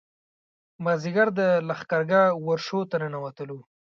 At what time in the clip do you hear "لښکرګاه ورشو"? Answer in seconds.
1.67-2.79